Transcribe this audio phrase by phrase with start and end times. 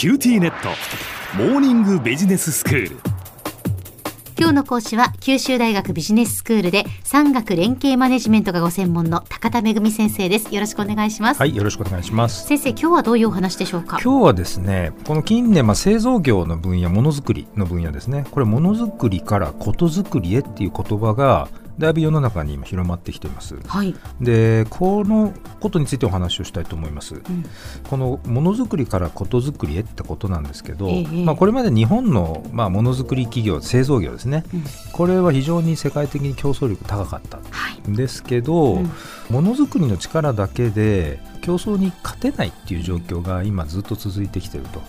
[0.00, 0.70] QTnet。
[1.36, 2.96] モーニングビジネススクール。
[4.38, 10.54] 今日の講師は九州大学ビジネススクールで産学連携マネジメントがご専門の高田恵先生です。
[10.54, 11.38] よろしくお願いします。
[11.40, 12.46] はいよろしくお願いします。
[12.46, 14.00] 先生今日はどういうお話でしょうか？
[14.02, 18.24] 今日はですねこの近年まあ製造業の分野ものづくりの分野ですね。
[18.30, 21.50] これものづくりからことづくりへっていう言葉が
[21.80, 23.56] だいぶ世の中に今広まってきています。
[23.66, 27.16] はい、でこのことについてお話をしたいと思います。
[27.16, 27.44] うん、
[27.88, 37.40] このものづくりからことづくりへってことなんですけど、ええ、まあ、これまで日本のまあものづくり企業製造業ですね、うん、これは非常に世界的に競争力高かった。
[37.88, 38.90] んですけど、はいうん、
[39.30, 44.80] ものづくりの力だけで競争に勝てないっていう状況が今ずっと続いてきてると。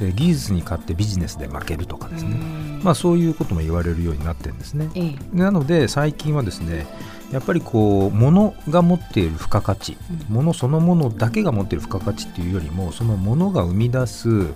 [0.00, 2.36] で技術に勝ってビジネスで負けるとかですね、
[2.82, 4.90] まあ、そういうことも言われるようになってるんですね。
[4.94, 6.86] ええ、なので最近はですね
[7.32, 9.96] やっぱりこう物が持っている付加価値、
[10.28, 14.46] うん、物そのものだけが持っている付加価値っていうよりもそのものが生み出す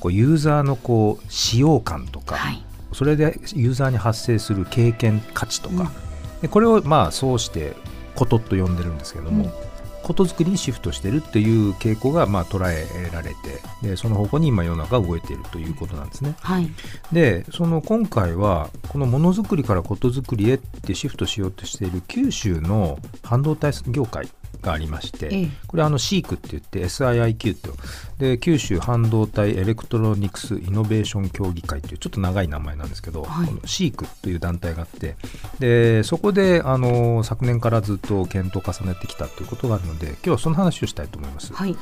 [0.00, 7.74] こうユーザーのこう使用感とか、はい、それでユーザーに発生する経験価値とか、うん、でこれをまあそうして
[8.14, 9.69] ことと呼んでるんですけども、うん
[10.10, 13.36] ことづくりにシフトしてるっていう傾向がまあ捉えられて
[13.80, 16.34] でその方向に今世の中が動いているということなんですね。
[16.40, 16.68] はい、
[17.12, 24.28] でその今回はこのものづくりからことづくりへってシフトしようとしている九州の半導体業界
[24.62, 27.74] がありまして、ええ、これはあの SIIQ って言って SIIQ と。
[28.18, 35.16] で九州半導体エレクトロニクスイノベーション協議会というちょっと長い名前なんですけど、はい、この SEEK という団体があって。
[35.58, 41.54] でそこであの昨年からずっと検討を重ねてきたということがあるので今日はその話をしたいと思います。
[41.54, 41.74] はい、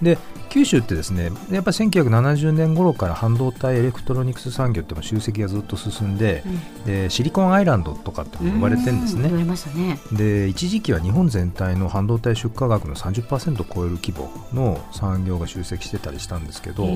[0.00, 0.16] で
[0.48, 9.28] 九州ってですねやっぱり1970年頃から半導体エレクトロニクス産業って集積がずっと進んでうん、でシリコンアイランドとかって呼ばれてるんですね。
[9.74, 9.98] ね。
[10.12, 16.86] で一時期は日本全体の半導体出荷額の30%を超える規模の産業が集積してたりしたんですけど、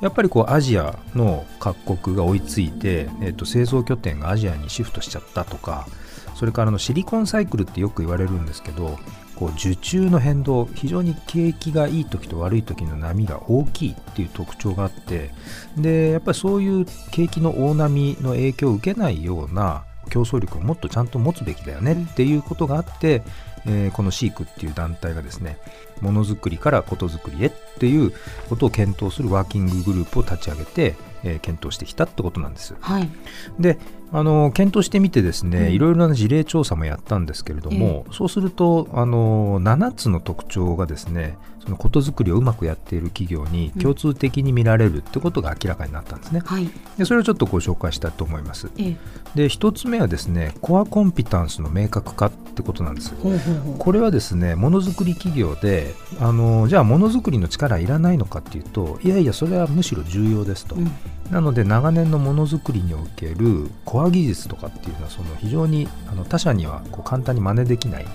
[0.00, 5.86] やっぱりこうアジアの各国が追いついて、えー、と製造拠点がアジアにシフトしちゃったとか
[6.34, 8.98] それからのシリコンサイクルってよく言われるんですけど
[9.36, 15.30] こう受注の変動非常に景気がいい時と悪い時の波が大きいっていう特徴があって
[15.76, 23.22] でやっぱりそういう景気の大波の影響を受けないような競争力をもっとちゃんと持つべきだよねっていうことがあって、
[23.66, 25.58] えー、このシークっていう団体がですね
[26.00, 28.12] ものづくりからことづくりへっていう
[28.48, 32.76] ことを検討するワーキンググループを立ち上げて、えー、検討してきたってことなんです。
[32.78, 33.10] はい、
[33.58, 33.76] で
[34.14, 46.42] あの検討してみてですね、うん、いろいろな事例調査もやったんですけれども、えー、そうするとあの7つの特徴がですねそのことづくりをうまくやっている企業に共通的に見られるってことが明らかになったんですね。
[46.44, 48.70] はい、でそれをちょっとご紹介したいと思います。
[48.76, 48.96] えー、
[49.34, 53.14] で1つ目はですねコアコンピタンスの明確化ってことなんです。
[53.78, 60.76] これはですねものづくり企業であのじゃあものづくりの力いらないのかっていうといやいやそれはむしろ重要ですと。
[60.76, 60.92] うん
[61.30, 68.06] なので長年のものづくりにおけるコア技術とかっていうのはその非常にあの他社にはこう簡単に真似できない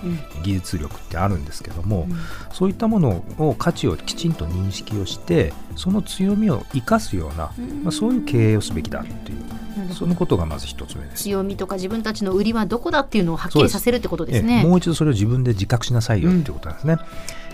[0.44, 2.18] 技術力ってあるんですけども、うん、
[2.54, 7.52] そういったものを価値をきちんと認識をしてその強みを生かすような、
[7.84, 9.40] まあ、そういう経営をすべきだっていう。
[9.94, 11.24] そのことがまず一つ目です。
[11.24, 14.64] 強みとか自分たちの売りはどこだっていうのをはっきりさせるってことですね。
[14.64, 16.98] もう一度それを自分で自覚しなさいよっていうことなんですね、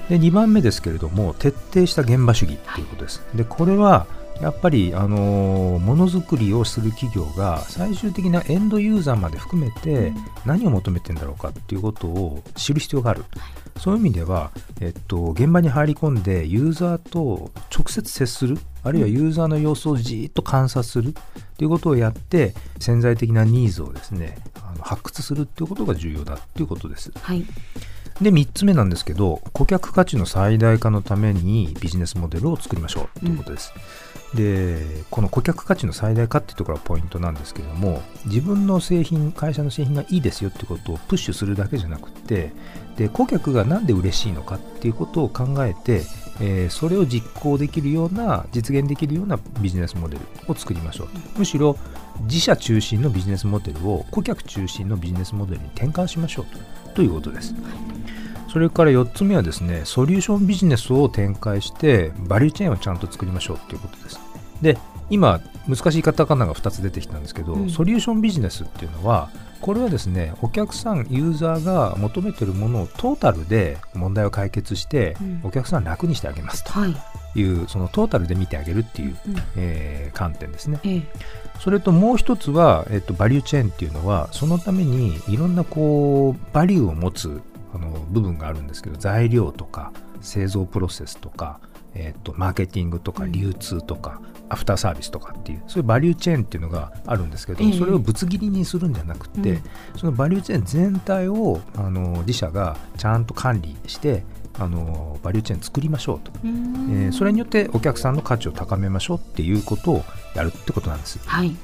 [0.09, 4.07] うん、で2番目ですけれども徹底した現場主義っていうことです、でこれは
[4.41, 10.13] やっぱり、あのものづくりをする企業が最終的なエンドユーザーまで含めて
[10.46, 13.23] 何を求めてんだろうかっていうことを知る必要がある。
[13.78, 21.13] そういう意味では、えっと、現場に入り込んでユーザーと直接接する、あるいはユーザーの様子をじっと観察する
[21.57, 27.12] ということをやって、潜在的なニーズをですね、あの発掘するっていうことが重要だっていうことです。
[27.22, 27.46] はい
[28.22, 33.73] で3つ目なんですけど顧客価値の最大化のためにビジネスモデルを作りましょうということです。
[33.75, 33.81] うん、
[34.34, 42.52] でこの顧客価値の最大化っていうところがポイントなんですけれども自分の製品会社の製品がいいですよってことをプッシュするだけじゃなくて
[42.97, 46.02] で顧客が何で嬉しいのかっていうことを考えて、
[46.41, 51.78] えー、それを実行できるような実現できるようなビジネスモデルを作りましょうむしろ
[52.22, 57.53] 自社中心のビジネスモデルを顧客中心のビジネスモデルに転換しましょうとということです。
[58.55, 64.24] それから4つ目はですね、ソリューションビジネスを展開して、バリューチェーンをちゃんと作りましょうということです。
[64.66, 64.79] で、
[65.12, 69.29] 今、難しいカタカナが2つ出てきたんですけど、うん、ソリューションビジネスっていうのは、
[69.62, 76.72] これはですね、お客さん、ユーザーが求めてるものをトータルで問題を解決して、うん、お客さん楽にしてあげますと。
[76.88, 77.44] い。
[77.44, 80.79] う、はい、そのトータルで見てあげるっていう、うん、えー、観点ですね。
[80.84, 81.03] ええ、
[81.59, 87.41] それともう一つは、えっと、バリューチェーンっていうのは、そのためにいろんなこう、バリューを持つ
[87.76, 89.91] あの部分があるんですけど材料とか
[90.22, 91.59] 製造プロセスとか、
[91.96, 97.74] えー、とマーケティングとか流通とか、アフターサービスとかっていうそういうバリューチェーンっていうのがあるんですけど、ええ。
[97.74, 99.62] それをぶつ切りにするんじゃなくて、うん。
[99.97, 104.24] そのバリューチェーン全体をあの自社がちゃんと管理して
[104.59, 110.03] あのバリューチェーン作りましょうと、えーそれによってお客さんの価値を高めましょうっていうことを
[110.36, 111.20] やるってことなんです。
[111.26, 111.56] はい。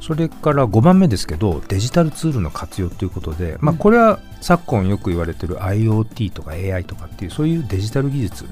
[0.00, 8.46] それから5番目ですけどデジタルツールの活用ということで、まあ、うんこれは昨今よく言われてる IoT とか AI とかっていうそういうデジタル技術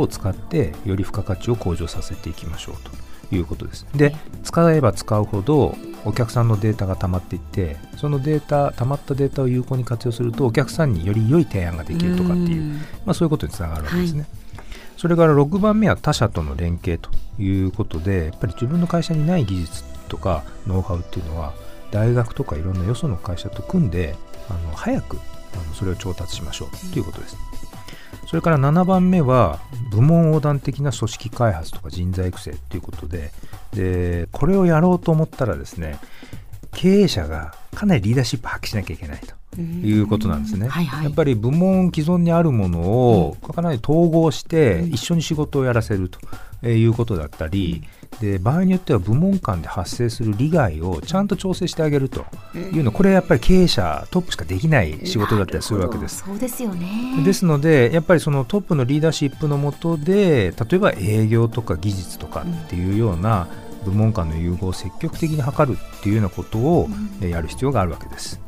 [0.00, 2.74] を使ってより付加価値を向上させていきましょう
[3.30, 3.86] ということです。
[3.94, 12.72] で使えば使うほどお客さんのデータが溜まっていってそのデータ溜まったデータを有効に活用するとお客さんにより良い提案ができるとかっていううん
[13.06, 14.26] まあ、そういうことにつながるわけですね。
[14.96, 17.10] それから6番目は他社との連携と
[17.42, 21.52] いうことでやっぱり自分の会社にない技術とかノウハウっていうのは
[21.90, 24.14] 大学とかいろんなよその会社と組んで
[24.48, 25.18] あの早く
[25.54, 27.36] あのそれを調達しましょうということです。
[28.26, 29.60] それから7番目は
[29.90, 33.30] 部門横断的な組織開発とか人材育成ということで
[33.72, 35.98] でこれをやろうと思ったらですね
[36.72, 39.34] 経営者がかなりリーダーシップ発揮しなきゃいけないと。
[39.60, 40.68] いうことなんですね。
[40.68, 41.04] はいはい。
[41.04, 47.82] やっぱり部門既存にあるものをかなり統合してうん一緒に仕事をやらせるということだったり、
[48.20, 52.24] で場合によっては部門間で発生する利害をちゃんと調整してあげると
[52.54, 56.24] いうのこれやっぱり経営者トップしかできない仕事だったりするわけです。
[56.24, 57.22] そうですよね。
[57.24, 63.48] ですのでやっぱりそのトップのリーダーシップのもとで例えば営業とか技術とかっていうような
[63.84, 66.88] 部門間の融合を積極的に図るっていうようなことを
[67.20, 68.40] えーやる必要があるわけです。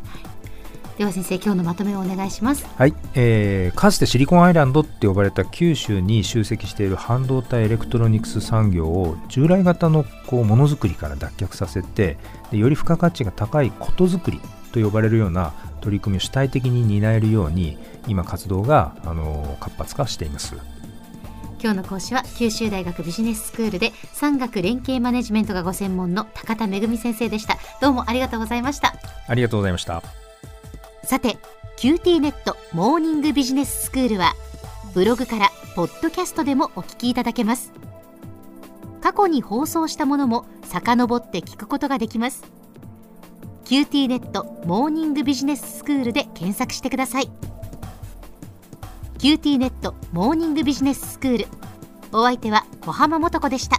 [0.98, 2.66] では先生今日のまとめをお願いします。
[2.76, 12.16] はい、えーかつてシリコンアイランドって呼ばれた九州に集積している半導体エレクトロニクス産業を従来型のこうものづくりから脱却させて
[12.50, 14.40] でより付加価値が高いことづくり
[14.72, 17.78] と呼ばれるような取り組みを主体的に担えるように
[18.08, 20.54] 今活動が、あの活発化しています。
[21.62, 27.58] 今日の講師は九州大学ビジネススクールで産学連携マネジメントがご専門の高田恵先生でした。
[27.80, 28.94] どうもありがとうございました。
[29.26, 30.02] ありがとうございました。
[31.06, 31.38] さて
[31.78, 34.34] QT ネットモーニングビジネススクールは
[34.92, 37.72] ブログからポッドキャストでもお聞きいただけます。
[39.00, 42.42] 過去に放送したものも遡って聞くことができます。
[43.66, 47.30] QT ネットモーニングビジネススクールで検索してください。
[49.18, 51.46] QT ネットモーニングビジネススクール。
[52.10, 53.78] お相手は小浜もとこでした。